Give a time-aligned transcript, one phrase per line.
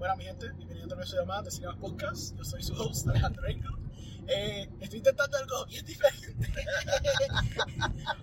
[0.00, 2.34] Bueno, mi gente, bienvenido a otro episodio más de Cinemas Podcast.
[2.34, 3.68] Yo soy su host, Alejandro Engo.
[4.28, 6.54] Eh, estoy intentando algo bien diferente.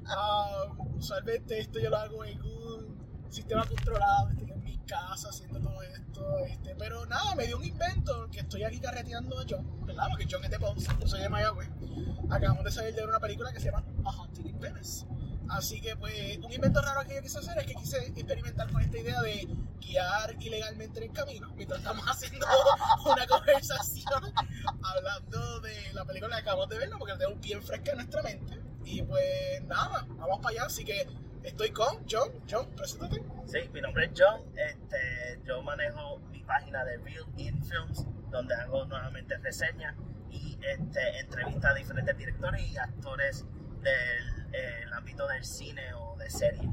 [0.10, 5.60] um, usualmente esto yo lo hago en un sistema controlado, estoy en mi casa haciendo
[5.60, 6.40] todo esto.
[6.48, 10.08] Este, pero nada, me dio un invento que estoy aquí carreteando a John, ¿verdad?
[10.10, 11.70] Porque John es de Ponce, yo soy de Mayagüez.
[12.32, 15.06] Acabamos de salir de una película que se llama A Haunting in Venice.
[15.50, 18.82] Así que, pues, un invento raro que yo quise hacer es que quise experimentar con
[18.82, 19.48] esta idea de
[19.80, 22.46] guiar ilegalmente en el camino mientras estamos haciendo
[23.06, 24.34] una conversación
[24.84, 28.24] hablando de la película que acabamos de ver, porque la tenemos bien fresca en nuestra
[28.24, 28.60] mente.
[28.84, 30.66] Y pues, nada, vamos para allá.
[30.66, 31.08] Así que
[31.44, 32.32] estoy con John.
[32.50, 33.24] John, preséntate.
[33.46, 34.42] Sí, mi nombre es John.
[34.56, 39.96] Este, yo manejo mi página de Real In Films, donde hago nuevamente reseñas
[40.30, 43.46] y este, entrevistas a diferentes directores y actores
[43.82, 44.27] del el
[45.08, 46.70] ámbito del cine o de serie.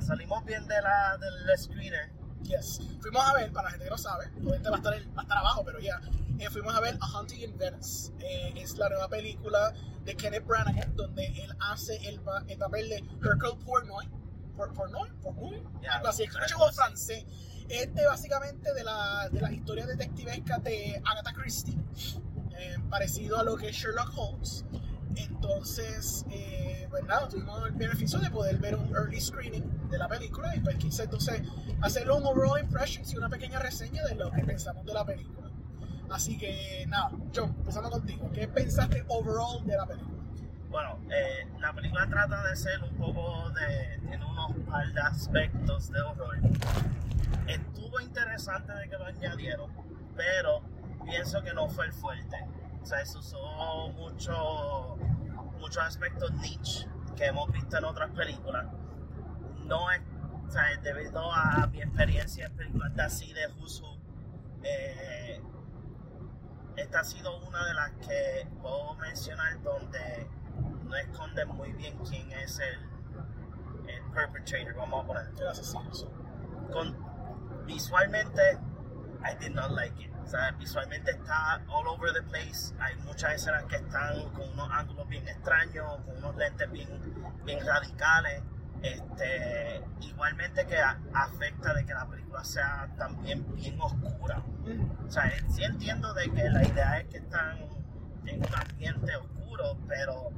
[0.00, 2.12] salimos bien de la, del screener.
[2.42, 2.82] Yes.
[3.00, 5.22] Fuimos a ver, para la gente que no sabe, obviamente va a estar, va a
[5.22, 5.98] estar abajo, pero ya.
[6.38, 8.12] Eh, fuimos a ver A Hunting in Venice.
[8.18, 9.72] Eh, es la nueva película
[10.04, 14.04] de Kenneth Branagh, donde él hace el, el papel de Hercule Poirot.
[14.54, 15.10] ¿Poirot?
[15.22, 15.84] ¿Poirot?
[15.90, 17.24] Algo así, escucho francés.
[17.70, 21.78] Este básicamente de la, de las historias detectivescas de Agatha Christie,
[22.58, 24.66] eh, parecido a lo que es Sherlock Holmes.
[25.16, 30.08] Entonces, eh, pues nada, tuvimos el beneficio de poder ver un early screening de la
[30.08, 31.42] película y pues quise entonces
[31.80, 35.50] hacer un overall impression y una pequeña reseña de lo que pensamos de la película.
[36.10, 40.22] Así que nada, John, empezando contigo, ¿qué pensaste overall de la película?
[40.70, 44.00] Bueno, eh, la película trata de ser un poco de.
[44.08, 46.36] tiene unos par de aspectos de horror.
[47.46, 49.70] Estuvo interesante de que lo añadieron,
[50.16, 50.62] pero
[51.04, 52.36] pienso que no fue el fuerte
[52.84, 54.32] o sea, se usó mucho,
[55.74, 58.66] muchos aspectos niche que hemos visto en otras películas.
[59.64, 60.00] No es,
[60.46, 63.98] o sea, debido a mi experiencia en así de Husu,
[64.62, 65.42] eh,
[66.76, 70.28] esta ha sido una de las que puedo mencionar donde
[70.84, 75.32] no esconden muy bien quién es el, el perpetrator, vamos a poner.
[76.72, 78.60] Con, visualmente,
[79.24, 80.13] I did not like it.
[80.58, 82.74] Visualmente está all over the place.
[82.80, 86.88] Hay muchas escenas que están con unos ángulos bien extraños, con unos lentes bien,
[87.44, 88.42] bien radicales.
[88.82, 94.42] Este, igualmente que afecta de que la película sea también bien oscura.
[95.06, 97.58] O sea, sí entiendo de que la idea es que están
[98.26, 100.30] en un ambiente oscuro, pero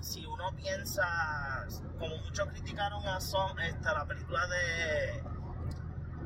[0.00, 1.66] si uno piensa,
[1.98, 5.22] como muchos criticaron a Son, esta, la película de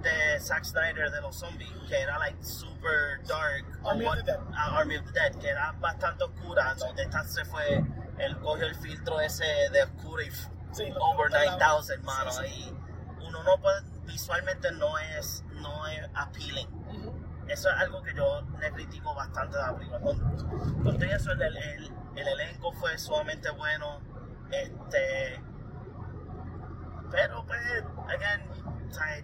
[0.05, 3.65] de Zack Snyder de los zombies, que era like super dark.
[3.85, 4.39] Army of the Dead.
[4.39, 7.83] Uh, Army of the Dead, que era bastante oscura, donde esta se fue,
[8.19, 10.31] él cogió el filtro ese de oscuro y
[10.73, 12.31] sí, over 9000, hermano.
[12.31, 12.77] Sí, sí.
[13.21, 16.69] Y uno no puede, visualmente no es, no es appealing.
[16.69, 17.35] Uh -huh.
[17.49, 20.01] Eso es algo que yo le critico bastante de la película.
[20.01, 24.01] Con, eso, el, el, el elenco fue sumamente bueno.
[24.51, 25.43] Este.
[27.11, 27.61] Pero, pues,
[28.09, 28.43] again,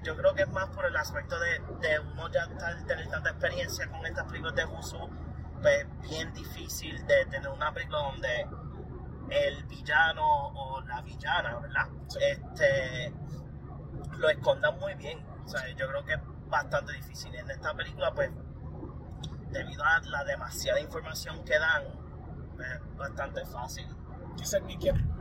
[0.02, 2.48] yo creo que es más por el aspecto de, de uno ya
[2.86, 5.08] tener tanta experiencia con estas películas de Husu,
[5.60, 8.46] pues bien difícil de tener una película donde
[9.30, 11.88] el villano o la villana, ¿verdad?
[12.20, 13.12] Este,
[14.16, 15.24] lo escondan muy bien.
[15.46, 17.34] Sea, yo creo que es bastante difícil.
[17.34, 18.30] En esta película, pues,
[19.50, 23.86] debido a la demasiada información que dan, es bastante fácil.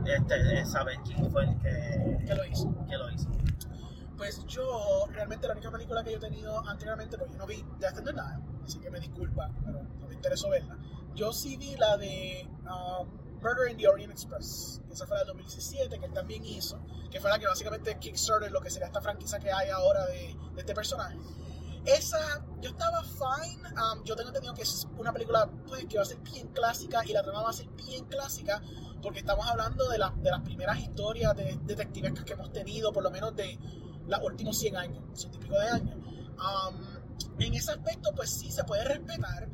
[0.04, 2.86] Este, saber quién fue el que, que lo hizo.
[2.88, 3.28] Que lo hizo
[4.20, 7.64] pues yo realmente la única película que yo he tenido anteriormente, pues yo no vi
[7.78, 10.76] de After nada, así que me disculpa, pero no me interesó verla.
[11.14, 13.08] Yo sí vi la de um,
[13.40, 16.78] Murder in the Orient Express, que esa fue la de 2017, que él también hizo,
[17.10, 20.36] que fue la que básicamente kickstarted lo que sería esta franquicia que hay ahora de,
[20.54, 21.16] de este personaje.
[21.86, 26.02] Esa, yo estaba fine, um, yo tengo entendido que es una película pues, que va
[26.02, 28.60] a ser bien clásica y la trama va a ser bien clásica
[29.00, 33.02] porque estamos hablando de, la, de las primeras historias de detectivescas que hemos tenido, por
[33.02, 33.58] lo menos de
[34.10, 35.96] los últimos 100 años, 100 y pico de años.
[35.96, 37.00] Um,
[37.40, 39.48] en ese aspecto, pues sí se puede respetar.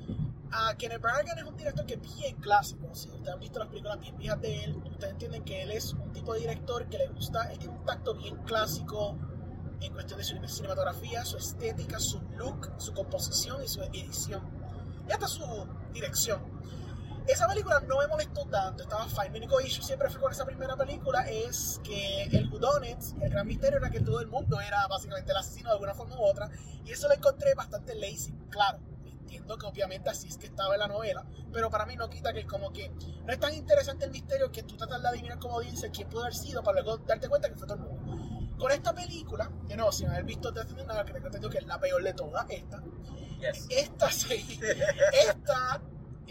[0.53, 2.95] A Kenneth Branagh es un director que es bien clásico.
[2.95, 5.93] Si ustedes han visto las películas bien viejas de él, ustedes entienden que él es
[5.93, 9.17] un tipo de director que le gusta, él tiene un tacto bien clásico
[9.81, 14.43] en cuestión de su cinematografía, su estética, su look, su composición y su edición.
[15.09, 15.45] Y hasta su
[15.93, 16.41] dirección.
[17.27, 19.31] Esa película no me molestó tanto, estaba fine.
[19.31, 23.47] Mi único issue siempre fue con esa primera película es que el whodunit, el gran
[23.47, 26.49] misterio era que todo el mundo era básicamente el asesino de alguna forma u otra.
[26.85, 28.79] Y eso lo encontré bastante lazy, claro.
[29.05, 32.33] Entiendo que obviamente así es que estaba en la novela, pero para mí no quita
[32.33, 35.61] que como que no es tan interesante el misterio que tú tratas de adivinar como
[35.61, 38.57] dice quién pudo haber sido para luego darte cuenta que fue todo el mundo.
[38.57, 41.59] con esta película, que no, sin haber visto Death in the Nile, que tengo que
[41.59, 42.81] es la peor de todas, esta,
[43.41, 43.67] Yes.
[43.69, 44.61] esta sí,
[45.13, 45.83] esta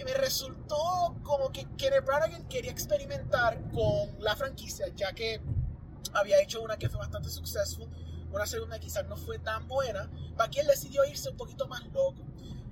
[0.04, 5.42] me resultó como que Kenneth Branagh quería experimentar con la franquicia, ya que
[6.14, 7.90] había hecho una que fue bastante successful,
[8.32, 12.26] una segunda quizás no fue tan buena, para él decidió irse un poquito más loco.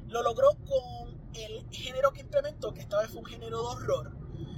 [0.08, 4.12] Lo logró con el género que implementó, que esta vez fue un género de horror,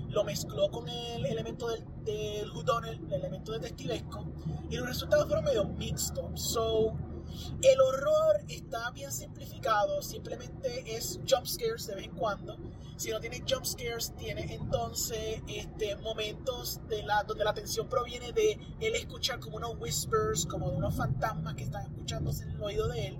[0.09, 4.25] lo mezcló con el elemento del, del whodunit, el elemento detectivesco,
[4.69, 6.41] y los resultados fueron medio mixtos.
[6.41, 6.97] So,
[7.62, 12.57] el horror está bien simplificado, simplemente es jump scares de vez en cuando.
[12.98, 18.31] Si no tiene jump scares, tiene entonces este, momentos de la, donde la tensión proviene
[18.31, 22.63] de él escuchar como unos whispers, como de unos fantasmas que están escuchándose en el
[22.63, 23.18] oído de él.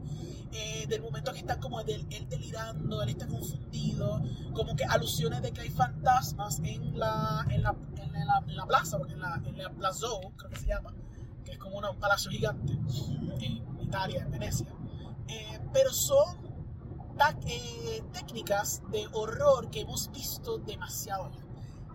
[0.58, 4.22] Eh, del momento que está como del, él delirando, él está confundido,
[4.54, 8.66] como que alusiones de que hay fantasmas en la, en la, en la, en la
[8.66, 10.08] plaza, porque en la, en la Plaza
[10.38, 10.94] creo que se llama,
[11.44, 12.72] que es como una- un palacio gigante
[13.42, 14.68] en Italia, en Venecia.
[15.28, 16.38] Eh, pero son
[17.48, 21.42] eh, técnicas de horror que hemos visto demasiado ya.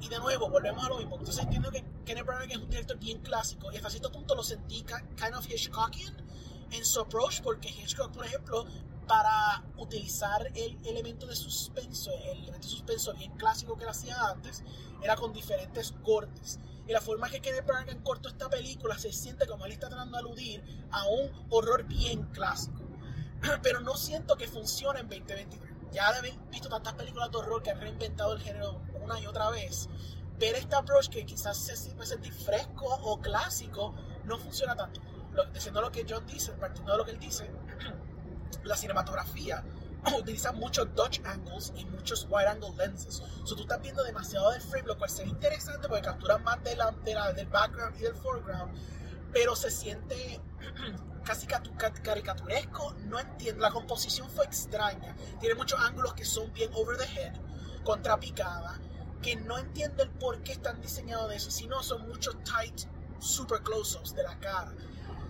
[0.01, 1.17] Y de nuevo, volvemos a lo mismo.
[1.19, 4.43] Entonces entiendo que Kenneth Branagh es un director bien clásico y hasta cierto punto lo
[4.43, 6.17] sentí kind of Hitchcockian
[6.71, 8.65] en su approach porque Hitchcock, por ejemplo,
[9.07, 14.17] para utilizar el elemento de suspenso, el elemento de suspenso bien clásico que él hacía
[14.31, 14.65] antes,
[15.03, 16.59] era con diferentes cortes.
[16.87, 20.17] Y la forma que Kenneth Branagh cortó esta película se siente como él está tratando
[20.17, 22.83] de aludir a un horror bien clásico.
[23.63, 25.71] Pero no siento que funcione en 2023.
[25.93, 29.51] Ya haber visto tantas películas de horror que han reinventado el género una y otra
[29.51, 29.89] vez,
[30.39, 33.95] ver este approach que quizás se puede sentir fresco o clásico
[34.25, 35.01] no funciona tanto.
[35.33, 37.51] Lo, diciendo lo que John dice, partiendo de lo que él dice,
[38.65, 39.65] la cinematografía
[40.19, 43.23] utiliza muchos Dutch angles y muchos wide angle lenses.
[43.45, 46.77] So, tú estás viendo demasiado del frame, lo cual sería interesante porque capturan más de
[47.35, 48.73] del background y del foreground,
[49.33, 50.41] pero se siente
[51.25, 52.95] casi catu- ca- caricaturesco.
[53.07, 55.15] No entiendo, la composición fue extraña.
[55.39, 57.35] Tiene muchos ángulos que son bien over the head,
[57.85, 58.79] contrapicada,
[59.23, 61.51] que no entiendo el por qué están diseñados de eso.
[61.51, 62.83] Si no, son muchos tight,
[63.19, 64.73] super close-ups de la cara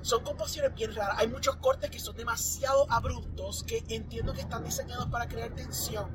[0.02, 1.16] son composiciones bien raras.
[1.18, 6.10] Hay muchos cortes que son demasiado abruptos que entiendo que están diseñados para crear tensión,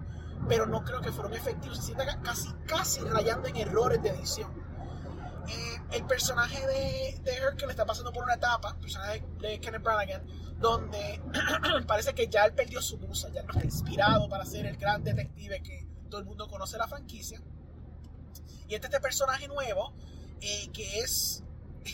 [0.47, 1.77] pero no creo que fueron efectivos.
[1.77, 4.51] Se sienta ca- casi, casi rayando en errores de edición.
[5.91, 10.23] El personaje de, de Hercule está pasando por una etapa, el personaje de Kenneth Branagh,
[10.59, 11.21] donde
[11.87, 15.03] parece que ya él perdió su musa, ya no está inspirado para ser el gran
[15.03, 17.39] detective que todo el mundo conoce la franquicia.
[18.67, 19.93] Y este, este personaje nuevo,
[20.41, 21.43] eh, que es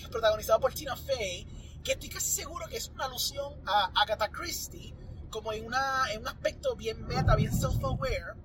[0.09, 1.45] protagonizado por Tina Fey,
[1.83, 4.93] que estoy casi seguro que es una alusión a Agatha Christie,
[5.29, 8.35] como en, una, en un aspecto bien meta, bien self-aware,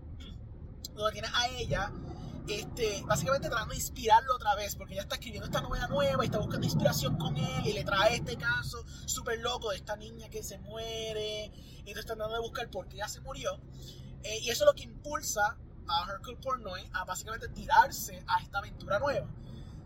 [0.94, 1.92] donde tienes a ella,
[2.48, 6.26] este, básicamente tratando de inspirarlo otra vez, porque ella está escribiendo esta novela nueva y
[6.26, 10.28] está buscando inspiración con él y le trae este caso súper loco de esta niña
[10.28, 11.50] que se muere
[11.84, 13.60] y está tratando de buscar por qué ella se murió.
[14.22, 18.58] Eh, y eso es lo que impulsa a Hercule Poirot a básicamente tirarse a esta
[18.58, 19.28] aventura nueva.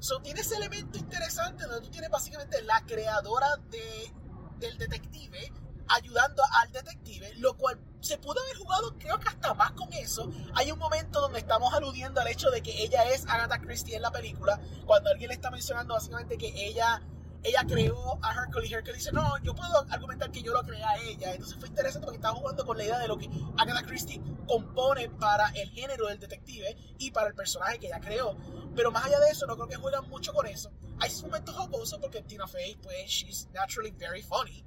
[0.01, 4.13] So, tiene ese elemento interesante donde tú tienes básicamente la creadora de,
[4.59, 5.53] del detective
[5.89, 10.31] ayudando al detective, lo cual se pudo haber jugado creo que hasta más con eso.
[10.55, 14.03] Hay un momento donde estamos aludiendo al hecho de que ella es Agatha Christie en
[14.03, 17.03] la película, cuando alguien le está mencionando básicamente que ella,
[17.43, 20.85] ella creó a Hercule y Hercule dice, no, yo puedo argumentar que yo lo creé
[20.85, 21.33] a ella.
[21.33, 25.09] Entonces fue interesante porque estaba jugando con la idea de lo que Agatha Christie compone
[25.09, 28.37] para el género del detective y para el personaje que ella creó.
[28.75, 30.71] Pero más allá de eso, no creo que juegan mucho con eso.
[30.99, 34.65] Hay sus momentos jocosos porque Tina Fey, pues, she's naturally very funny.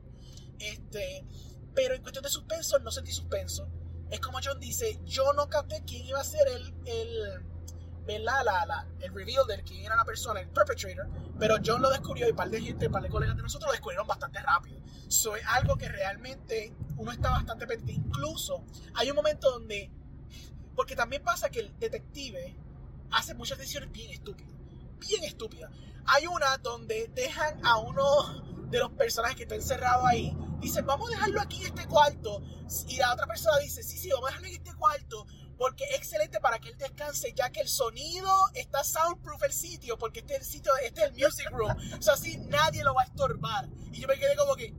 [0.59, 1.25] Este,
[1.75, 3.67] pero en cuestión de suspenso, no sentí suspenso.
[4.09, 7.52] Es como John dice, yo no capté quién iba a ser el, el,
[8.05, 8.43] ¿verdad?
[8.43, 11.07] La, la, el reveal de quién era la persona, el perpetrator,
[11.39, 13.67] pero John lo descubrió y un par de gente, un par de colegas de nosotros
[13.67, 14.79] lo descubrieron bastante rápido.
[15.07, 18.07] Eso es algo que realmente uno está bastante pendiente.
[18.07, 18.63] Incluso
[18.95, 19.91] hay un momento donde,
[20.75, 22.55] porque también pasa que el detective
[23.11, 24.53] hace muchas decisiones bien estúpidas,
[24.99, 25.71] bien estúpidas.
[26.05, 31.09] Hay una donde dejan a uno de los personajes que está encerrado ahí, dicen, vamos
[31.09, 32.41] a dejarlo aquí en este cuarto,
[32.87, 35.27] y la otra persona dice, sí, sí, vamos a dejarlo en este cuarto,
[35.63, 39.97] porque es excelente para que él descanse, ya que el sonido está soundproof el sitio,
[39.97, 42.93] porque este es el sitio, este es el music room, o sea, así nadie lo
[42.93, 43.69] va a estorbar.
[43.93, 44.73] Y yo me quedé como que,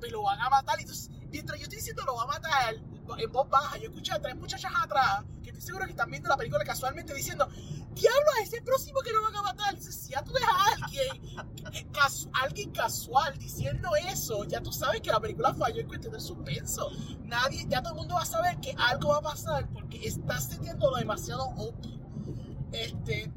[0.00, 2.74] me lo van a matar, y entonces, mientras yo estoy diciendo lo va a matar,
[3.16, 6.28] en voz baja, yo escuché a tres muchachas atrás, que estoy seguro que están viendo
[6.28, 7.48] la película casualmente diciendo,
[7.94, 9.70] diablo, es el próximo que lo van a matar.
[9.70, 11.36] Entonces, si ya tú dejas a alguien,
[12.34, 16.90] alguien casual diciendo eso, ya tú sabes que la película falló en cuestión del suspenso.
[17.24, 20.48] Nadie, ya todo el mundo va a saber que algo va a pasar porque estás
[20.48, 21.98] sintiendo demasiado obvio.
[22.72, 23.32] Este,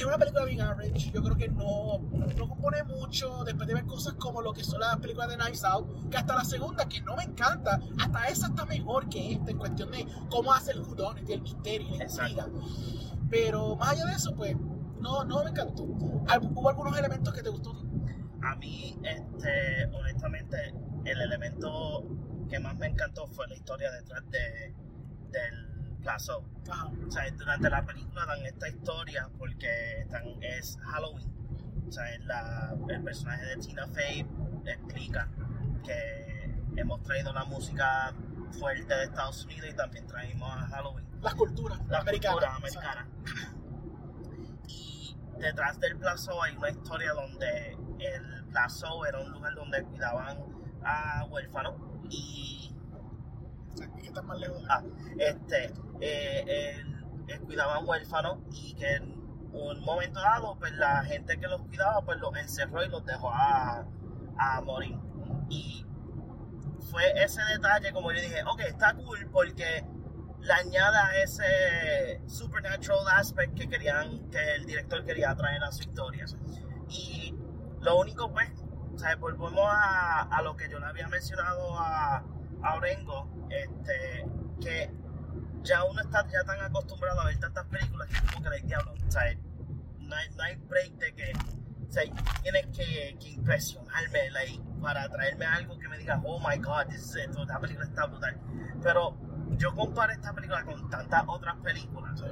[0.00, 1.10] es una película bien average.
[1.10, 1.98] Yo creo que no,
[2.36, 5.64] no compone mucho después de ver cosas como lo que son las películas de Knives
[5.64, 9.50] Out, que hasta la segunda, que no me encanta, hasta esa está mejor que esta
[9.50, 12.46] en cuestión de cómo hace el judón, el misterio y la intriga.
[13.30, 14.56] Pero más allá de eso, pues,
[15.00, 15.82] no, no me encantó.
[15.84, 17.72] ¿Hubo algunos elementos que te gustó?
[18.42, 20.74] A mí, este, honestamente,
[21.04, 22.04] el elemento
[22.48, 24.74] que más me encantó fue la historia detrás de,
[25.30, 25.75] del
[26.14, 30.06] O sea, durante la película dan esta historia porque
[30.40, 31.32] es Halloween.
[31.88, 34.26] O sea, la, el personaje de Tina Fey
[34.64, 35.28] explica
[35.84, 38.14] que hemos traído la música
[38.52, 41.06] fuerte de Estados Unidos y también traímos a Halloween.
[41.22, 42.56] Las culturas la americanas.
[42.56, 43.08] americana.
[44.68, 50.38] Y detrás del plazo hay una historia donde el plazo era un lugar donde cuidaban
[50.84, 51.74] a huérfanos
[52.10, 52.65] y
[54.38, 54.62] más.
[54.68, 54.82] Ah,
[55.18, 56.82] este, eh,
[57.28, 59.12] él, cuidaba huérfanos y que en
[59.52, 63.30] un momento dado, pues la gente que los cuidaba, pues los encerró y los dejó
[63.32, 63.86] a,
[64.38, 64.98] a morir.
[65.48, 65.86] Y
[66.90, 69.84] fue ese detalle, como yo dije, ok, está cool porque
[70.40, 76.24] le añada ese supernatural aspect que querían, que el director quería traer a su historia.
[76.88, 77.34] Y
[77.80, 78.48] lo único, pues,
[78.94, 82.24] o sea, volvemos a, a lo que yo le había mencionado a,
[82.62, 84.26] a Orengo, este,
[84.60, 84.90] que
[85.62, 88.92] ya uno está ya tan acostumbrado a ver tantas películas que como que la diablo,
[88.92, 89.22] o sea,
[89.98, 91.32] no hay, no hay break de que
[91.88, 92.02] o sea,
[92.42, 97.00] tienes que, que impresionarme like, para traerme algo que me diga, oh my god, this
[97.00, 98.38] is esta película está brutal.
[98.82, 99.16] Pero
[99.56, 102.22] yo comparo esta película con tantas otras películas.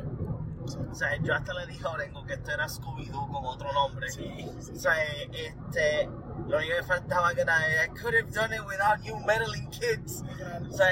[0.65, 4.07] O sea, yo hasta le dije a Orengo que esto era Scooby-Doo con otro nombre.
[4.09, 4.95] O sea,
[5.33, 6.07] este,
[6.49, 10.23] lo único que faltaba era, I could have done it without you meddling kids.
[10.67, 10.89] O sea,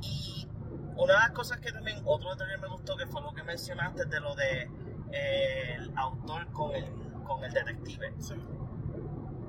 [0.00, 0.48] y
[0.96, 4.04] una de las cosas que también, otro detalle me gustó, que fue lo que mencionaste
[4.04, 4.70] de lo de
[5.10, 6.86] eh, el autor con el,
[7.26, 8.14] con el detective.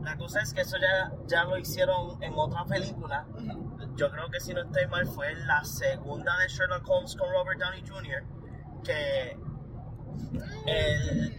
[0.01, 3.27] La cosa es que eso ya, ya lo hicieron en otra película.
[3.95, 7.59] Yo creo que si no estoy mal fue la segunda de Sherlock Holmes con Robert
[7.59, 8.42] Downey Jr
[8.83, 9.37] que
[10.65, 11.35] el,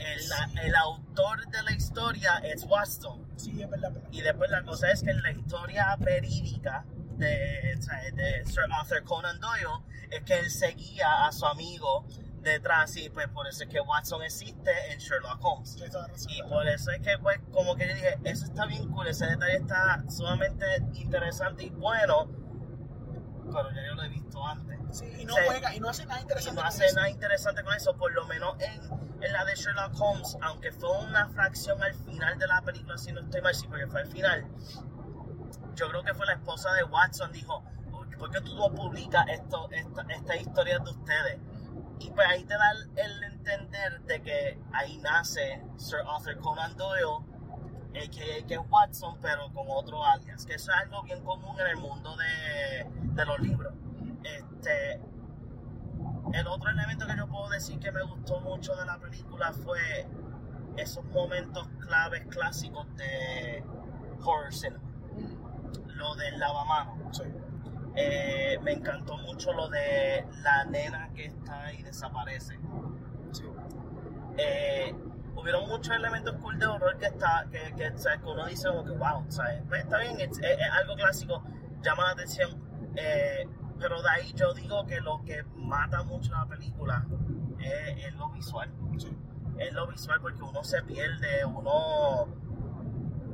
[0.62, 3.26] el, autor de la historia es Watson.
[3.36, 3.92] Sí, es verdad.
[4.10, 6.84] Y después la cosa es que en la historia verídica
[7.16, 7.78] de,
[8.14, 12.06] de Sir Arthur Conan Doyle es que él seguía a su amigo
[12.44, 15.76] detrás y pues por eso es que Watson existe en Sherlock Holmes.
[16.28, 19.26] Y por eso es que pues como que yo dije, eso está bien cool, ese
[19.26, 22.28] detalle está sumamente interesante y bueno,
[23.46, 26.60] pero ya yo lo he visto antes y no juega, y no hace nada interesante.
[26.60, 28.80] no hace nada interesante con eso, por lo menos en,
[29.22, 33.12] en, la de Sherlock Holmes, aunque fue una fracción al final de la película, si
[33.12, 34.46] no estoy mal, sí, porque fue al final.
[35.74, 37.64] Yo creo que fue la esposa de Watson, dijo,
[38.18, 41.38] ¿por qué tú no publicas esto, esta, esta historia de ustedes?
[42.00, 47.24] Y pues ahí te da el, entender de que ahí nace Sir Arthur Conan Doyle,
[47.94, 48.46] a.k.a.
[48.46, 52.16] que Watson, pero con otro alias, que eso es algo bien común en el mundo
[52.16, 53.74] de, de los libros.
[54.64, 54.98] Este,
[56.32, 60.08] el otro elemento que yo puedo decir que me gustó mucho de la película fue
[60.78, 63.62] esos momentos claves clásicos de
[64.24, 64.82] horror cinema.
[65.88, 67.22] Lo del lavamanos.
[67.94, 72.58] Eh, me encantó mucho lo de la nena que está y desaparece.
[74.38, 74.94] Eh,
[75.36, 77.92] hubieron muchos elementos cool de horror que está que, que,
[78.24, 79.24] uno dice como que wow,
[79.68, 80.40] pues está bien, es,
[80.72, 81.44] algo clásico,
[81.82, 82.64] llama la atención.
[82.96, 83.46] Eh,
[83.84, 87.04] pero de ahí yo digo que lo que mata mucho la película
[87.58, 88.72] es, lo visual.
[89.58, 91.70] Es lo visual porque uno se pierde, uno...
[91.70, 92.28] O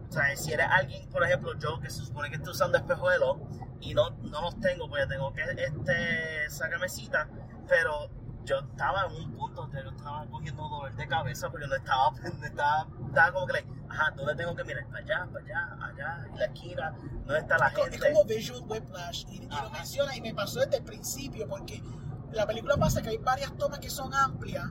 [0.09, 3.37] sea, si eres alguien, por ejemplo, yo que se supone que estoy usando espejuelos
[3.81, 7.29] y no, no los tengo, pues tengo que este, sacarme cita,
[7.69, 8.11] pero
[8.43, 12.13] yo estaba en un punto donde yo estaba cogiendo dolor de cabeza porque no estaba,
[12.45, 14.87] estaba, estaba como que, ajá, ¿dónde tengo que mirar?
[14.87, 16.95] Para allá, para allá, allá, en la esquina,
[17.27, 17.97] ¿dónde está la gente?
[17.97, 21.83] Es como visual whiplash, y, y lo menciona, y me pasó desde el principio, porque
[22.33, 24.71] la película pasa que hay varias tomas que son amplias,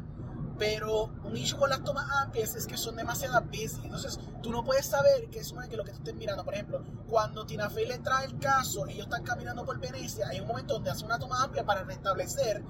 [0.60, 3.80] pero un issue con las tomas amplias es que son demasiado busy.
[3.86, 6.44] Entonces, tú no puedes saber qué es que lo que tú estés mirando.
[6.44, 10.42] Por ejemplo, cuando Tina Fey le trae el caso, ellos están caminando por Venecia, hay
[10.42, 12.62] un momento donde hace una toma amplia para restablecer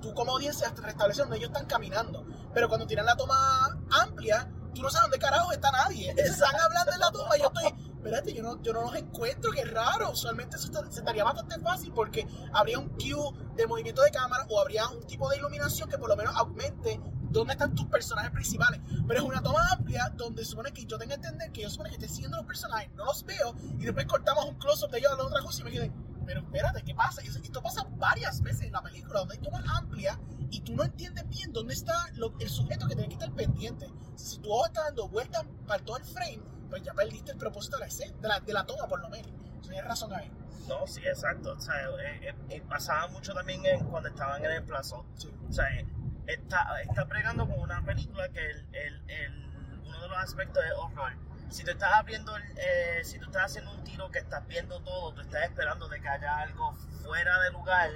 [0.00, 2.26] tú como audiencia restableces donde ellos están caminando.
[2.52, 6.10] Pero cuando tiran la toma amplia, tú no sabes dónde carajo está nadie.
[6.16, 9.50] Están hablando en la toma y yo estoy, espérate, yo no, yo no los encuentro,
[9.50, 10.12] qué raro.
[10.12, 14.60] Usualmente eso se estaría bastante fácil porque habría un cue de movimiento de cámara o
[14.60, 18.80] habría un tipo de iluminación que por lo menos aumente dónde están tus personajes principales.
[19.06, 21.90] Pero es una toma amplia donde supone que yo tengo que entender que yo supone
[21.90, 25.12] que estoy siguiendo los personajes, no los veo y después cortamos un close-up de ellos
[25.12, 25.92] a la otra cosa y me quedé
[26.28, 27.22] pero espérate, ¿qué pasa?
[27.22, 30.18] Esto pasa varias veces en la película, donde hay tomas amplias
[30.50, 33.90] y tú no entiendes bien dónde está lo- el sujeto que tiene que estar pendiente.
[34.14, 37.76] Si tu ojo está dando vueltas para todo el frame, pues ya perdiste el propósito
[37.78, 39.32] de la escena, de la, de la toma por lo menos.
[39.62, 40.30] Tienes razón ahí.
[40.68, 41.54] No, sí, exacto.
[41.56, 45.06] O sea, eh, eh, eh, pasaba mucho también en, cuando estaban en el plazo.
[45.14, 45.32] Sí.
[45.48, 45.86] O sea, eh,
[46.26, 50.72] está, está pregando con una película que el, el, el- uno de los aspectos es
[50.76, 51.12] horror.
[51.50, 54.80] Si tú estás abriendo, el, eh, si tú estás haciendo un tiro que estás viendo
[54.82, 57.90] todo, tú estás esperando de que haya algo fuera de lugar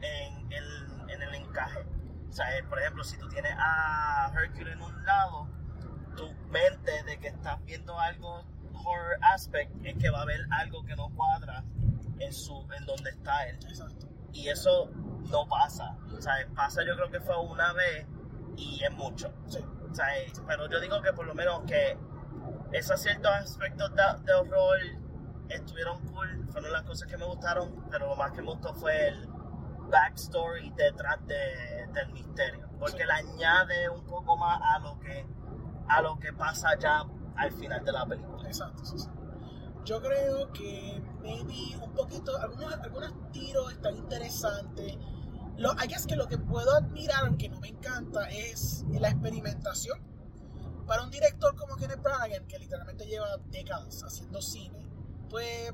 [0.00, 1.84] en el, en el encaje.
[2.28, 5.48] O sea, eh, por ejemplo, si tú tienes a Hercule en un lado,
[6.16, 10.84] tu mente de que estás viendo algo horror aspect es que va a haber algo
[10.84, 11.64] que no cuadra
[12.18, 14.06] en su en donde está él Exacto.
[14.32, 14.90] y eso
[15.30, 18.06] no pasa o sea pasa yo creo que fue una vez
[18.56, 19.58] y es mucho Sí.
[19.90, 21.96] o sea, eh, pero yo digo que por lo menos que
[22.74, 24.78] esos ciertos aspectos de, de horror
[25.48, 29.08] estuvieron cool fueron las cosas que me gustaron pero lo más que me gustó fue
[29.08, 29.28] el
[29.90, 33.06] backstory detrás de- del misterio porque Sí.
[33.06, 35.26] le añade un poco más a lo que
[35.88, 37.04] a lo que pasa ya
[37.36, 39.08] al final de la película Exacto, sí, sí.
[39.84, 44.96] Yo creo que maybe un poquito, algunos, algunos tiros están interesantes.
[45.58, 49.98] Lo, I guess que lo que puedo admirar, aunque no me encanta, es la experimentación.
[50.86, 54.86] Para un director como Kenneth Branagh, que literalmente lleva décadas haciendo cine,
[55.30, 55.72] pues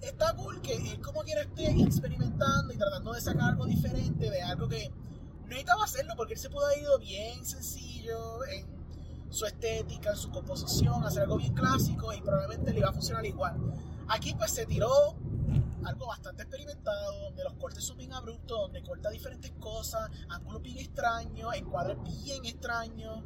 [0.00, 4.42] está cool que él como quiera esté experimentando y tratando de sacar algo diferente de
[4.42, 8.66] algo que no necesitaba hacerlo porque él se pudo haber ido bien sencillo en
[9.30, 13.26] su estética, en su composición, hacer algo bien clásico y probablemente le iba a funcionar
[13.26, 13.56] igual.
[14.08, 14.90] Aquí pues se tiró
[15.84, 20.78] algo bastante experimentado, donde los cortes son bien abruptos, donde corta diferentes cosas, ángulos bien
[20.78, 23.22] extraños, encuadres bien extraños.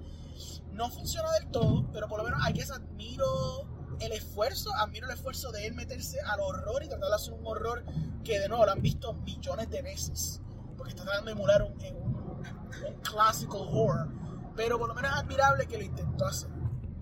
[0.73, 3.69] No funciona del todo, pero por lo menos hay que admiro
[4.01, 7.47] el esfuerzo, admiro el esfuerzo de él meterse al horror y tratar de hacer un
[7.47, 7.85] horror
[8.25, 10.41] que de nuevo lo han visto millones de veces,
[10.77, 14.23] porque está tratando de emular un, un, classical horror
[14.57, 16.51] pero por lo menos es admirable que lo intentó hacer.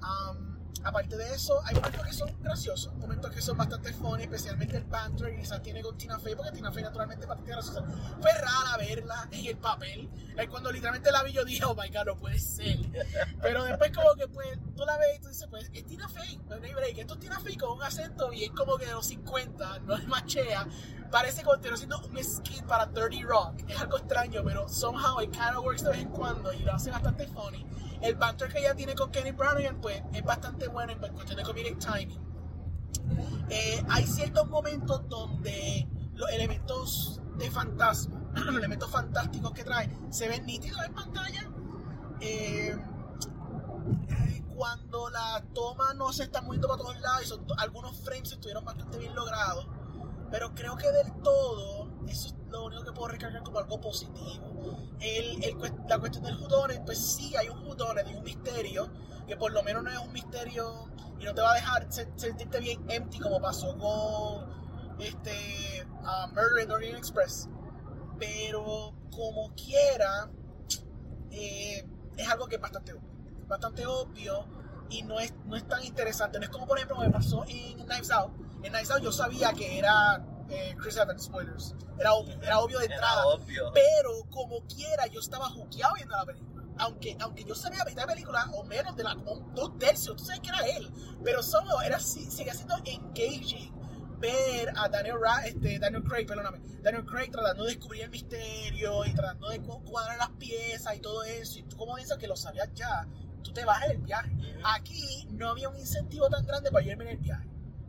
[0.00, 0.49] Am,
[0.82, 4.84] aparte de eso, hay momentos que son graciosos, momentos que son bastante funny, especialmente el
[4.84, 7.84] banter que quizás tiene con Tina Fey, porque Tina Fey naturalmente es bastante graciosa.
[8.20, 10.10] Fue rara verla en el papel.
[10.36, 12.78] Es cuando literalmente la vi yo dije, oh my god, no puede ser.
[13.40, 16.40] Pero después como que pues tú la ves y tú dices, pues es Tina Fey,
[16.48, 16.98] no hay break.
[16.98, 20.06] Esto es Tina Fey con un acento bien como que de los 50, no es
[20.06, 20.66] machea.
[21.10, 23.64] Parece como estoy haciendo un skit para 30 Rock.
[23.68, 26.72] Es algo extraño, pero somehow it kind of works de vez en cuando y lo
[26.72, 27.66] hace bastante funny.
[28.00, 31.42] El banter que ella tiene con Kenny Branagh, pues es bastante bueno en cuestión de
[31.42, 32.18] comedic timing.
[33.50, 40.28] Eh, hay ciertos momentos donde los elementos de fantasma, los elementos fantásticos que trae, se
[40.28, 41.50] ven nítidos en pantalla.
[42.20, 42.76] Eh,
[44.54, 48.62] cuando la toma no se está moviendo para todos lados y son algunos frames estuvieron
[48.62, 49.66] bastante bien logrados
[50.30, 54.88] pero creo que del todo eso es lo único que puedo recargar como algo positivo
[55.00, 55.56] el, el
[55.88, 58.90] la cuestión del judones pues sí hay un judones hay un misterio
[59.26, 62.10] que por lo menos no es un misterio y no te va a dejar se-
[62.16, 64.50] sentirte bien empty como pasó con
[65.00, 67.48] este ah, Murder in Orient Express
[68.18, 70.30] pero como quiera
[71.30, 71.86] eh,
[72.16, 72.94] es algo que es bastante
[73.48, 74.46] bastante obvio
[74.90, 76.38] y no es, no es tan interesante.
[76.38, 78.32] No es como, por ejemplo, me pasó en Knives Out.
[78.64, 81.74] En Knives Out yo sabía que era eh, Chris Evans, spoilers.
[81.98, 83.26] Era obvio, era obvio de entrada.
[83.26, 83.70] Obvio.
[83.72, 86.64] Pero como quiera, yo estaba juqueado viendo la película.
[86.78, 90.16] Aunque, aunque yo sabía mitad de la película, o menos de la, un dos tercios,
[90.16, 90.90] tú sabes que era él.
[91.22, 93.70] Pero solo era, si- sigue siendo engaging
[94.18, 99.04] ver a Daniel, Ra este, Daniel Craig, perdóname, Daniel Craig tratando de descubrir el misterio
[99.06, 101.58] y tratando de cu- cuadrar las piezas y todo eso.
[101.58, 103.06] Y tú como dices que lo sabías ya,
[103.42, 104.30] tú te vas en el viaje.
[104.64, 107.46] Aquí no había un incentivo tan grande para irme en el viaje.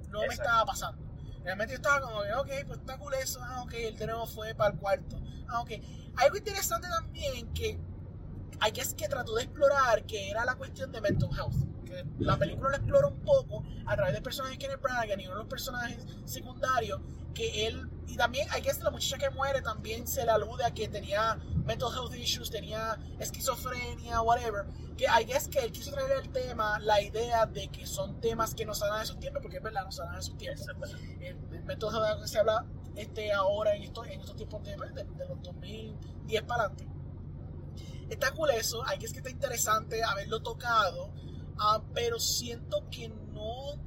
[0.10, 0.43] No me Exacto.
[0.43, 1.11] estaba pasando.
[1.43, 3.39] Realmente yo estaba como que, ok, pues está cool eso.
[3.43, 5.21] Ah, ok, el nuevo fue para el cuarto.
[5.47, 5.71] Ah, ok.
[6.17, 7.80] Algo interesante también que
[8.62, 11.56] hay que es que trató de explorar, que era la cuestión de mental health.
[11.84, 15.26] Que la película lo explora un poco a través del personaje de Kenneth Branagh y
[15.26, 17.02] uno de los personajes secundarios,
[17.34, 20.63] que él, y también hay que es la muchacha que muere también se le alude
[20.63, 24.67] a que tenía mental health issues, tenía esquizofrenia, whatever.
[24.95, 28.21] Que hay que es que él quiso traer el tema, la idea de que son
[28.21, 30.62] temas que no se en esos tiempos, porque es verdad, no se en esos tiempos
[31.19, 32.63] el, de que se habla
[32.95, 36.90] este, ahora en, estos, en estos tiempos de, de, de los 2010 para adelante.
[38.12, 41.13] Está cool eso, hay que es que está interesante haberlo tocado,
[41.58, 43.78] ah, pero siento que no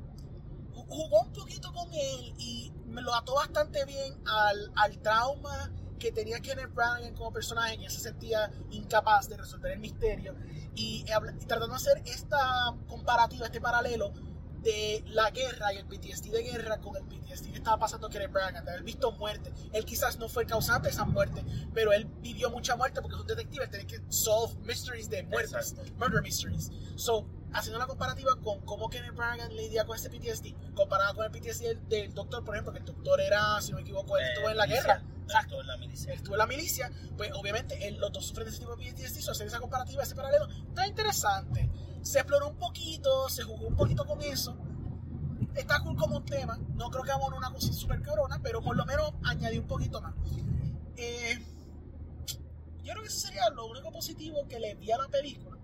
[0.72, 6.10] jugó un poquito con él y me lo ató bastante bien al, al trauma que
[6.10, 10.34] tenía Kenneth Branagh como personaje, que se sentía incapaz de resolver el misterio.
[10.74, 14.10] Y, y tratando de hacer esta comparativa, este paralelo
[14.64, 18.32] de la guerra y el PTSD de guerra con el PTSD que estaba pasando Kenneth
[18.32, 19.52] Branagh, de haber visto muerte.
[19.72, 23.14] Él quizás no fue el causante de esa muerte, pero él vivió mucha muerte porque
[23.14, 25.92] es un detective, él tiene que solve mysteries de muertes, Exacto.
[25.98, 26.70] murder mysteries.
[26.96, 31.30] So, haciendo una comparativa con cómo Kenneth Branagh lidia con este PTSD, comparado con el
[31.30, 34.24] PTSD del, del doctor, por ejemplo, que el doctor era, si no me equivoco, él
[34.24, 34.82] Eh, estuvo en la milicia.
[34.96, 35.04] guerra.
[35.24, 36.10] Exacto en la milicia.
[36.12, 38.84] él estuvo en la milicia, pues obviamente él- los dos sufren de ese tipo de
[38.92, 41.70] PTSD, so hacer esa comparativa, ese paralelo, está interesante.
[42.04, 44.56] Se exploró un poquito, se jugó un poquito con eso.
[45.54, 48.76] Está cool como un tema, no creo que hagamos una cosa súper cabrona, pero por
[48.76, 50.14] lo menos añadí un poquito más.
[50.96, 51.38] Eh,
[52.82, 55.58] yo creo que eso sería lo único positivo que le vi a la película.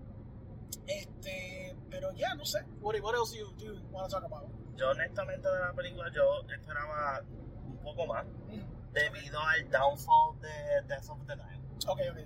[0.87, 2.65] Este, pero ya, no sé.
[2.81, 4.49] What, what else do you, do you want to talk about?
[4.77, 7.21] Yo honestamente de la película yo esperaba
[7.67, 11.61] un poco más Mm, debido al downfall de Death of the Nile.
[11.87, 12.17] Ok, ok.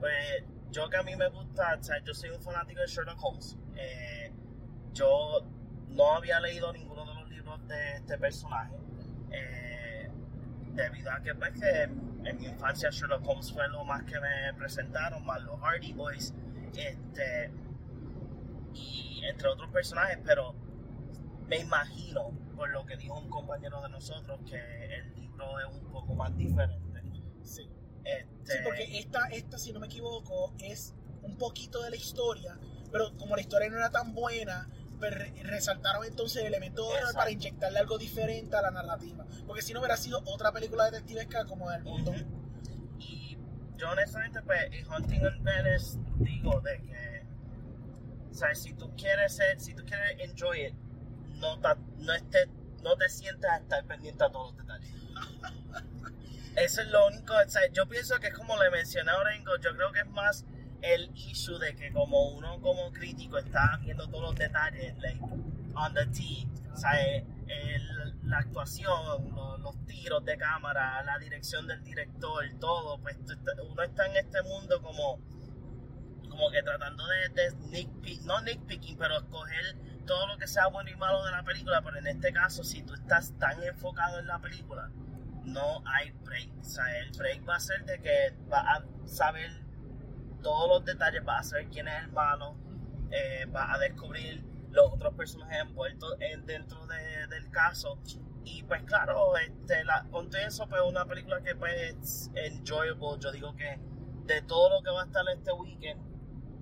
[0.00, 3.22] Pues yo que a mí me gusta, o sea, yo soy un fanático de Sherlock
[3.22, 3.56] Holmes.
[3.76, 4.32] Eh,
[4.92, 5.40] yo
[5.90, 8.74] no había leído ninguno de los libros de este personaje.
[9.30, 10.10] eh,
[10.72, 14.18] debido a que, pues, que en, en mi infancia Sherlock Holmes fue lo más que
[14.18, 16.34] me presentaron, más los Hardy Boys,
[16.76, 17.52] este,
[18.74, 20.54] y entre otros personajes, pero
[21.46, 24.56] me imagino, por lo que dijo un compañero de nosotros, que
[24.96, 27.02] el libro es un poco más diferente.
[27.42, 27.70] Sí.
[28.04, 32.58] Este, Sí, porque esta, esta, si no me equivoco, es un poquito de la historia,
[32.92, 37.16] pero como la historia no era tan buena, pues re- resaltaron entonces el elemento Exacto.
[37.16, 39.24] para inyectarle algo diferente a la narrativa.
[39.46, 42.12] Porque si no hubiera sido otra película detectivesca como del mundo.
[42.98, 43.38] Y
[43.78, 47.22] yo honestamente, pues, en Hunting in Venice digo de que,
[48.30, 50.74] o sea, si tú quieres ser, si tú quieres enjoy it,
[51.36, 52.46] no, ta- no, esté,
[52.82, 54.90] no te sientas a estar pendiente a todos los detalles.
[56.56, 59.56] Eso es lo único, o sea, yo pienso que es como le mencioné a Orengo,
[59.60, 60.44] yo creo que es más
[60.82, 65.20] el issue de que como uno como crítico está viendo todos los detalles, like,
[65.74, 71.66] on the tee, o sea, el- la actuación, lo- los, tiros de cámara, la dirección
[71.66, 73.16] del director, todo, pues
[73.70, 75.18] uno está en este mundo como,
[76.28, 80.96] como que tratando de, de no nitpicking, pero escoger todo lo que sea bueno y
[80.96, 84.38] malo de la película, pero en este caso, si tú estás tan enfocado en la
[84.40, 84.90] película,
[85.44, 86.50] no hay break.
[86.60, 89.50] O sea, el break va a ser de que vas a saber
[90.42, 92.56] todos los detalles, vas a saber quién es el malo,
[93.10, 97.98] eh, vas a descubrir los otros personajes envueltos en, dentro de- del caso.
[98.44, 103.18] Y pues claro, este, la, con todo eso, pues una película que pues es enjoyable,
[103.20, 103.78] yo digo que
[104.26, 106.00] de todo lo que va a estar este weekend,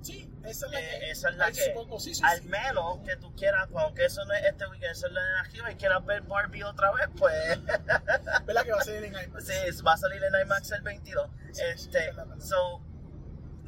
[0.03, 1.11] Sí, esa es la Eh, que.
[1.11, 2.23] esa es la que- Supongo, sí, sí.
[2.25, 5.21] al menos que tú quieras, pues, aunque eso no es este weekend, eso es la
[5.23, 7.33] de arriba y quieras ver Barbie otra vez, pues
[8.47, 9.47] ¿Verdad que va a ser en IMAX?
[9.47, 11.31] sí, va a salir en IMAX el 22.
[11.31, 12.45] Sí, sí, este, verdad, verdad.
[12.45, 12.83] so,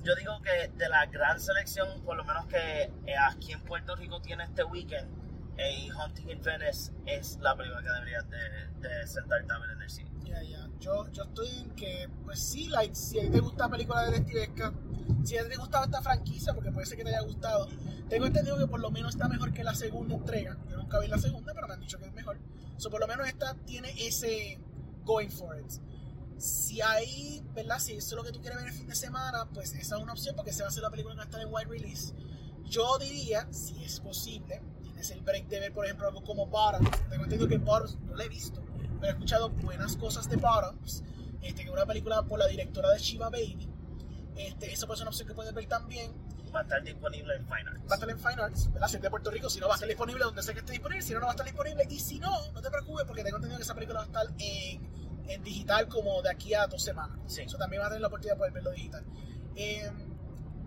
[0.03, 3.95] yo digo que de la gran selección, por lo menos que eh, aquí en Puerto
[3.97, 5.09] Rico tiene este weekend,
[5.57, 9.83] eh, Hunting in Venice es la película que deberías de, de sentarte a ver en
[9.83, 10.11] el cine.
[10.25, 10.69] Ya, ya.
[10.81, 14.73] Yo, yo estoy en que, pues sí, like, si a ti te gusta película detectivesca,
[15.25, 17.69] si a ti te gustaba esta franquicia, porque puede ser que te haya gustado,
[18.09, 20.59] tengo entendido que por lo menos está mejor que la segunda entrega.
[20.69, 22.39] Yo nunca vi la segunda, pero me han dicho que es mejor.
[22.77, 24.59] So, por lo menos esta tiene ese
[25.05, 25.71] going for it.
[26.37, 27.79] Si hay, ¿verdad?
[27.79, 30.03] Si eso es lo que tú quieres ver el fin de semana, pues esa es
[30.03, 32.13] una opción porque se va a hacer la película que va a estar wide release.
[32.65, 36.91] Yo diría, si es posible, tienes el break de ver, por ejemplo, algo como Bottoms.
[37.09, 38.63] Tengo entendido que Bottoms no la he visto,
[39.07, 41.03] he escuchado buenas cosas de Bottoms,
[41.43, 43.69] este, que es una película por la directora de Shiva Baby.
[44.37, 46.13] Este, eso puede ser una opción que puedes ver también.
[46.55, 48.87] Va a estar disponible en Fine Va a estar en Fine Arts, ¿verdad?
[48.87, 50.73] Si es de Puerto Rico, si no va a estar disponible donde sea que esté
[50.73, 51.85] disponible, si no, no va a estar disponible.
[51.91, 54.27] Y si no, no te preocupes porque tengo entendido que esa película va a estar
[54.39, 57.19] en, en digital como de aquí a dos semanas.
[57.27, 57.43] Sí.
[57.43, 59.05] Eso también va a tener la oportunidad de poder verlo digital.
[59.57, 59.91] Eh,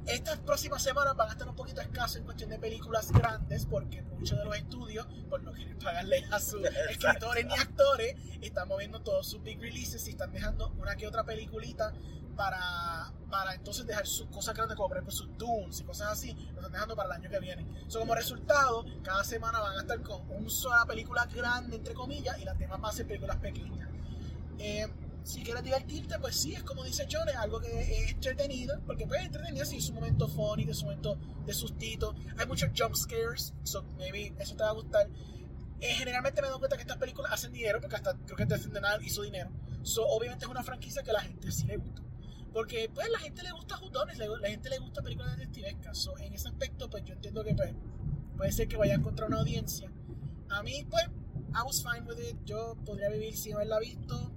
[0.07, 4.01] estas próximas semanas van a estar un poquito escasos en cuestión de películas grandes porque
[4.01, 9.01] muchos de los estudios, por no querer pagarle a sus escritores ni actores, están moviendo
[9.01, 11.93] todos sus big releases y están dejando una que otra peliculita
[12.37, 16.33] para, para entonces dejar sus cosas grandes como por ejemplo sus Dunes y cosas así,
[16.33, 17.65] lo están dejando para el año que viene.
[17.87, 22.39] So, como resultado, cada semana van a estar con una sola película grande, entre comillas,
[22.39, 23.89] y las demás van a ser películas pequeñas.
[24.59, 24.87] Eh,
[25.27, 29.05] si quieres divertirte, pues sí, es como dice John, es algo que es entretenido, porque
[29.05, 32.15] pues entretenido, sí, es un momento funny, es un momento de sustito.
[32.37, 35.09] Hay muchos jump scares, so maybe eso te va a gustar.
[35.81, 38.67] Eh, generalmente me doy cuenta que estas películas hacen dinero, porque hasta creo que Death
[38.67, 39.51] Nile hizo dinero.
[39.83, 42.01] So, obviamente es una franquicia que a la gente sí le gusta.
[42.53, 45.97] Porque pues la gente le gusta jutones, la gente le gusta películas detectivescas.
[45.97, 47.73] So, en ese aspecto, pues yo entiendo que pues,
[48.37, 49.91] puede ser que vaya a encontrar una audiencia.
[50.51, 51.03] A mí, pues,
[51.53, 52.37] I was fine with it.
[52.45, 54.36] Yo podría vivir sin haberla visto.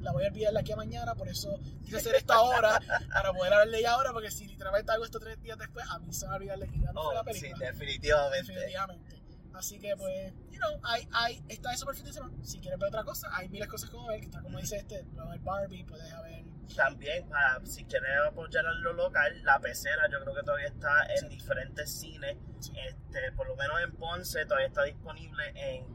[0.00, 2.80] La- voy a olvidar de aquí a mañana, por eso quise hacer esto ahora,
[3.12, 5.98] para poder hablar de ella ahora, porque si literalmente hago esto tres días después, a
[5.98, 7.66] mí se va a olvidar de que ya no fue Oh, la sí, película.
[7.66, 8.52] definitivamente.
[8.52, 9.22] Definitivamente.
[9.54, 12.34] Así que, pues, you know, hay, hay, está eso por el fin de semana.
[12.44, 14.76] Si quieres ver otra cosa, hay miles de cosas como ver, que está como dice
[14.76, 16.44] este, puedes ver Barbie, puedes ver...
[16.74, 21.06] También, para, si quieres apoyar a lo local, La Pecera yo creo que todavía está
[21.14, 22.36] en diferentes cines.
[22.60, 22.72] Sí.
[22.86, 25.86] Este, por lo menos en Ponce todavía está disponible en,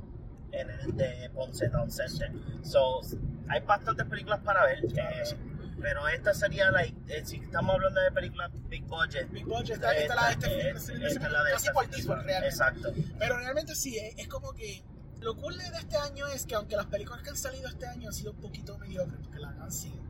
[0.51, 2.31] en el de Ponce Town Center.
[2.63, 3.01] So,
[3.49, 4.81] hay bastantes películas para ver.
[4.87, 5.35] Claro eh, sí.
[5.81, 9.29] pero esta sería, like, eh, si estamos hablando de películas big budget.
[9.31, 12.23] Big Budget, esta, esta, la de este esta- esta la de casi default, semana.
[12.23, 12.47] realmente.
[12.49, 12.93] Exacto.
[13.19, 14.83] Pero realmente sí, es, es como que
[15.21, 18.07] lo cool de este año es que aunque las películas que han salido este año
[18.07, 20.01] han sido un poquito mediocres, porque las han sido,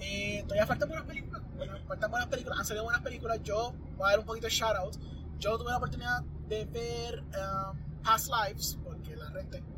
[0.00, 1.42] eh, todavía faltan buenas películas.
[1.56, 3.40] Bueno, faltan buenas películas, han salido buenas películas.
[3.42, 4.94] Yo voy a dar un poquito de shout out.
[5.38, 9.77] Yo tuve la oportunidad de ver um, Past Lives, porque la renté, la,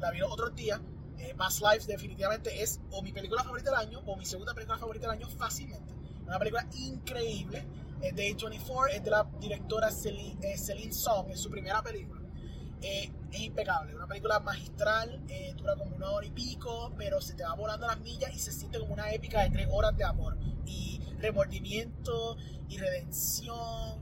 [0.00, 0.80] la vi otros días.
[1.18, 4.78] Eh, Past Lives definitivamente es o mi película favorita del año o mi segunda película
[4.78, 5.94] favorita del año fácilmente.
[6.26, 7.66] Una película increíble.
[8.00, 12.20] Es de A24, es de la directora Celine, eh, Celine Song, es su primera película.
[12.82, 17.34] Eh, es impecable, una película magistral, eh, dura como una hora y pico, pero se
[17.34, 20.04] te va volando las millas y se siente como una épica de tres horas de
[20.04, 22.38] amor y remordimiento
[22.70, 24.00] y redención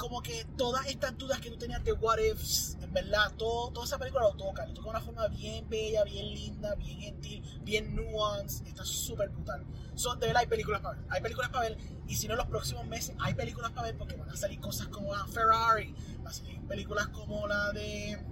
[0.00, 3.84] como que todas estas dudas que tú tenías de what ifs, en verdad, todo, toda
[3.84, 7.44] esa película lo toca, lo toca de una forma bien bella, bien linda, bien gentil,
[7.62, 9.62] bien nuanced, está súper brutal.
[9.94, 12.38] So, de verdad hay películas para ver, hay películas para ver y si no en
[12.38, 15.94] los próximos meses hay películas para ver porque van a salir cosas como la Ferrari,
[16.16, 18.24] van a salir películas como la de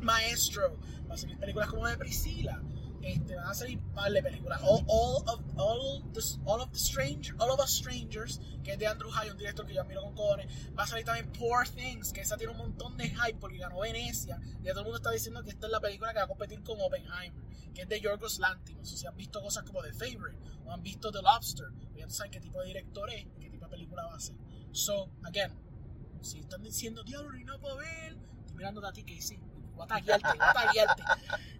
[0.00, 2.62] Maestro, van a salir películas como la de Priscila.
[3.02, 4.60] Este, van a salir un par de películas.
[4.62, 8.78] All, all of, all, the, all of the Stranger, All of Us Strangers, que es
[8.78, 10.46] de Andrew Hay, un director que yo admiro con cojones.
[10.78, 13.80] Va a salir también Poor Things, que esa tiene un montón de hype porque ganó
[13.80, 14.38] Venecia.
[14.60, 16.28] Y ya todo el mundo está diciendo que esta es la película que va a
[16.28, 17.42] competir con Oppenheimer,
[17.74, 18.82] que es de Yorgos Lanthimos.
[18.82, 22.08] O sea, si han visto cosas como The Favorite o han visto The Lobster, ya
[22.10, 24.36] saben qué tipo de director es, qué tipo de película va a ser.
[24.72, 25.52] So, again,
[26.20, 29.40] si están diciendo, diablo, no hay nada para ver, estoy mirándote a ti sí.
[29.80, 31.02] Voy a taguearte, voy a taguearte.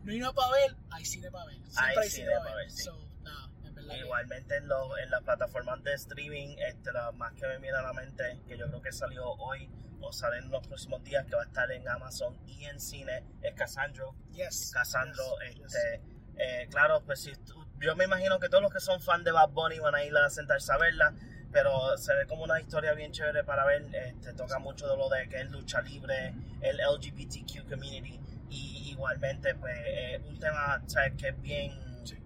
[0.04, 1.54] No hay nada para ver, hay cine para ver.
[1.56, 2.64] Siempre Hay hay, cine cine para para ver.
[2.66, 2.82] ver, sí.
[2.84, 3.90] So, nada, en verdad.
[3.94, 7.76] que- Igualmente en, los en las plataformas de streaming, este, la más que me viene
[7.78, 9.70] a la mente, que yo creo que salió hoy
[10.02, 13.24] o sale en los próximos días, que va a estar en Amazon y en cine,
[13.42, 14.14] es Cassandro.
[14.32, 14.70] Yes.
[14.72, 15.74] Cassandro, yes, yes.
[15.74, 16.02] este,
[16.38, 19.32] eh, claro, pues si tú- yo me imagino que todos los que son fan de
[19.32, 21.14] Bad Bunny van a ir a sentarse a verla,
[21.52, 25.08] pero se ve como una historia bien chévere para ver, este, toca mucho de lo
[25.08, 31.14] de que es lucha libre, el LGBTQ community, y igualmente, pues, eh, un tema, ¿sabes?
[31.16, 31.72] Que es bien
[32.04, 32.16] Sí.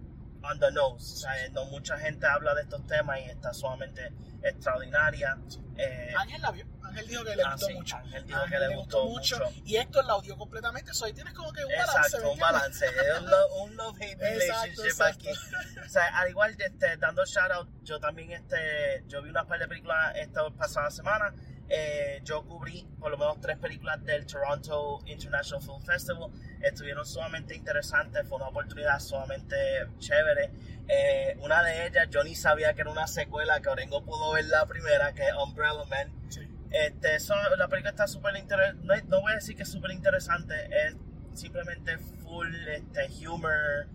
[0.43, 1.51] on the nose, ¿sabes?
[1.51, 4.11] No mucha gente habla de estos temas y está sumamente
[4.43, 5.37] extraordinaria.
[5.47, 5.59] Sí.
[5.77, 6.65] Eh, Ángel la vio.
[6.95, 7.95] Ángel dijo que le ah, gustó sí, mucho.
[7.97, 9.39] Ángel dijo que le gustó mucho.
[9.65, 10.93] Y Héctor la odió completamente.
[10.93, 11.97] So, ahí tienes como que un balance.
[11.97, 12.85] Exacto, ¿me un balance,
[13.19, 15.29] un, lo- un love-hate relationship exacto.
[15.29, 15.37] aquí.
[15.85, 19.45] O sea, al igual de este, dando shout out, yo también este, yo vi unas
[19.45, 21.33] par de películas esta pasada semana.
[21.67, 26.29] Eh, yo cubrí por lo menos tres películas del Toronto International Film Festival.
[26.61, 29.55] Estuvieron sumamente interesantes, fue una oportunidad sumamente
[29.99, 30.51] chévere.
[30.87, 34.45] Eh, una de ellas, yo ni sabía que era una secuela, que Orengo pudo ver
[34.45, 36.13] la primera, que es Umbrella Man.
[36.29, 36.47] Sí.
[36.77, 38.83] Este, eso, la película está súper interesante.
[38.85, 40.53] No, no voy a decir que es súper interesante,
[40.87, 40.95] es
[41.33, 43.87] simplemente full este, humor,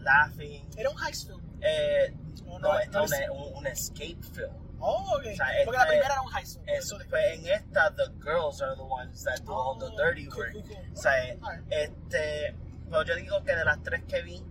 [0.00, 0.68] laughing.
[0.76, 1.40] Era un heist film.
[1.62, 2.14] Eh,
[2.46, 3.04] ¿O no, no?
[3.04, 4.52] es un, un escape film.
[4.78, 5.24] Oh, ok.
[5.32, 6.68] O sea, Porque la este- primera era un heist film.
[6.68, 10.28] Es, pues en esta, the girls are the ones that do all the Oh, dirty
[10.28, 10.52] work.
[10.52, 10.92] cool, cool.
[10.92, 11.64] O sea, Alright.
[11.72, 12.54] este,
[12.90, 14.42] pero yo digo que de las tres que vi,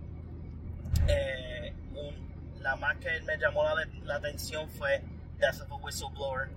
[1.08, 5.04] eh, un- la más que me llamó la, la atención fue
[5.38, 6.50] Death of a Whistleblower.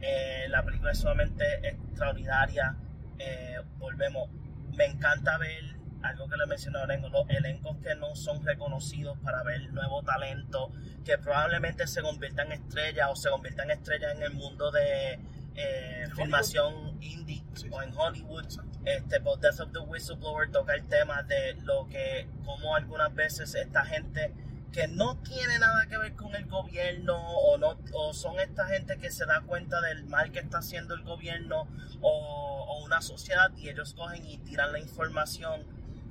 [0.00, 2.76] Eh, la película es sumamente extraordinaria.
[3.18, 4.30] Eh, volvemos.
[4.76, 9.42] Me encanta ver algo que le mencioné ahora, los elencos que no son reconocidos para
[9.42, 10.72] ver nuevo talento,
[11.04, 15.18] que probablemente se conviertan en estrellas o se conviertan en estrellas en el mundo de
[15.54, 18.44] eh, filmación indie Sí, o en Hollywood.
[18.84, 23.54] Este, por Death of the Whistleblower toca el tema de lo que, como algunas veces
[23.54, 24.32] esta gente
[24.76, 28.98] que no tiene nada que ver con el gobierno o no o son esta gente
[28.98, 31.66] que se da cuenta del mal que está haciendo el gobierno
[32.02, 35.64] o, o una sociedad y ellos cogen y tiran la información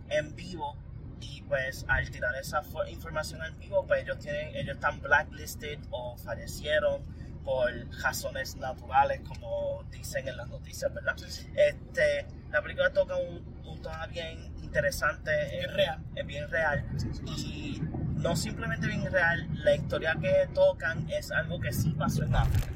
[0.09, 0.75] en vivo
[1.21, 5.77] y pues al tirar esa fo- información en vivo pues ellos tienen ellos están blacklisted
[5.91, 7.03] o fallecieron
[7.43, 7.69] por
[8.01, 11.15] razones naturales como dicen en las noticias verdad
[11.55, 16.03] este la película toca un, un tema bien interesante eh, real.
[16.15, 16.85] es bien real
[17.37, 17.81] y
[18.17, 22.67] no simplemente bien real, la historia que tocan es algo que sí pasó en África.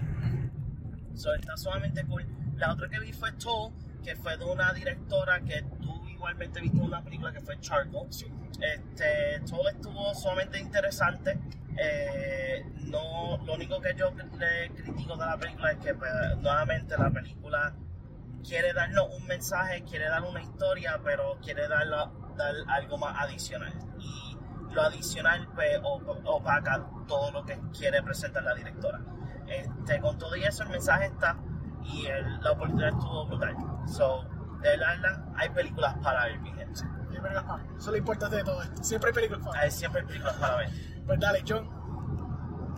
[1.14, 2.26] So, está sumamente cool.
[2.56, 6.78] La otra que vi fue Toll, que fue de una directora que tú igualmente viste
[6.78, 8.08] una película que fue Charcoal.
[8.10, 8.28] Sí.
[8.62, 11.38] Este, Toll estuvo sumamente interesante.
[11.78, 16.96] Eh, no, lo único que yo le critico de la película es que pues, nuevamente
[16.98, 17.76] la película
[18.46, 21.88] quiere darnos un mensaje, quiere dar una historia, pero quiere dar,
[22.36, 23.74] dar algo más adicional.
[24.00, 24.38] Y
[24.74, 29.00] lo adicional pues, opaca todo lo que quiere presentar la directora.
[29.48, 31.38] Este, con todo y eso, el mensaje está
[31.84, 32.08] y
[32.42, 33.56] la oportunidad estuvo brutal.
[33.88, 34.24] So,
[34.62, 36.70] de verdad, hay películas para ver, mi gente.
[36.70, 38.84] Eso es lo importante de todo esto.
[38.84, 39.72] Siempre hay películas para ver.
[39.72, 40.70] siempre hay películas para ver.
[41.06, 41.70] Pues dale, John.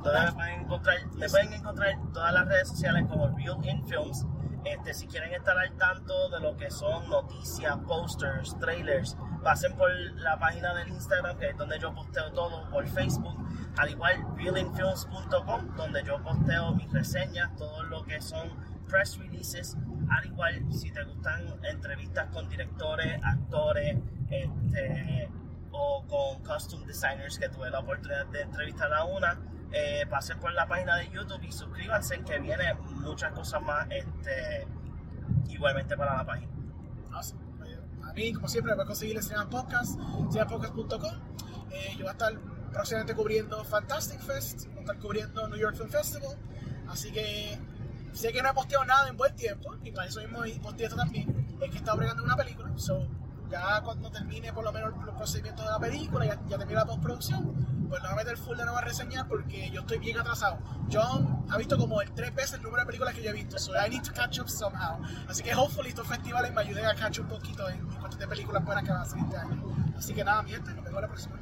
[0.04, 4.26] me pueden encontrar, me pueden encontrar en todas las redes sociales como Real In Films.
[4.64, 9.90] Este, si quieren estar al tanto de lo que son noticias, posters, trailers, pasen por
[10.18, 13.38] la página del Instagram, que es donde yo posteo todo, por Facebook,
[13.78, 18.52] al igual realinfilms.com, donde yo posteo mis reseñas, todo lo que son
[18.88, 19.78] press releases,
[20.10, 23.98] al igual si te gustan entrevistas con directores, actores,
[24.30, 25.30] este,
[25.72, 29.40] o con costume designers que tuve la oportunidad de entrevistar a una,
[29.72, 34.68] eh, pasen por la página de YouTube y suscríbanse que viene muchas cosas más este,
[35.50, 36.52] igualmente para la página.
[38.04, 39.98] A mí, como siempre, me puedes conseguir en Podcast,
[40.32, 41.14] cinemanpodcast.com.
[41.72, 42.34] Eh, yo voy a estar
[42.72, 46.38] próximamente cubriendo Fantastic Fest, voy a estar cubriendo New York Film Festival.
[46.90, 47.58] Así que
[48.12, 50.98] sé que no he posteado nada en buen tiempo, y para eso mismo posteé esto
[50.98, 51.58] también.
[51.62, 53.08] Es que he estado bregando una película, so
[53.50, 56.86] ya cuando termine por lo menos los procedimientos de la película, ya, ya termine la
[56.86, 60.58] postproducción, pues no voy a meter full de nueva reseñar porque yo estoy bien atrasado.
[60.90, 63.74] John ha visto como tres veces el número de películas que yo he visto, so
[63.74, 65.02] I need to catch up somehow.
[65.28, 68.28] Así que hopefully estos festivales me ayuden a catch un poquito en, en cuestión de
[68.30, 69.94] películas buenas que van a salir este año.
[69.98, 71.36] Así que nada, mi gente, nos vemos la próxima.